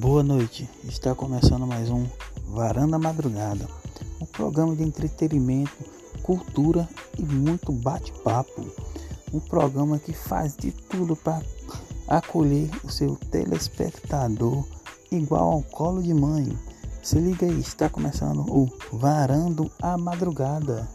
Boa 0.00 0.22
noite, 0.22 0.66
está 0.84 1.14
começando 1.14 1.66
mais 1.66 1.90
um 1.90 2.06
Varanda 2.46 2.98
Madrugada, 2.98 3.68
um 4.18 4.24
programa 4.24 4.74
de 4.74 4.82
entretenimento, 4.82 5.76
cultura 6.22 6.88
e 7.18 7.22
muito 7.22 7.70
bate-papo. 7.70 8.64
Um 9.30 9.38
programa 9.40 9.98
que 9.98 10.14
faz 10.14 10.56
de 10.56 10.72
tudo 10.72 11.14
para 11.14 11.42
acolher 12.08 12.70
o 12.82 12.90
seu 12.90 13.14
telespectador 13.30 14.64
igual 15.12 15.52
ao 15.52 15.62
colo 15.64 16.02
de 16.02 16.14
mãe. 16.14 16.48
Se 17.02 17.18
liga 17.18 17.44
aí, 17.44 17.60
está 17.60 17.90
começando 17.90 18.40
o 18.48 18.70
Varando 18.90 19.70
a 19.82 19.98
Madrugada. 19.98 20.88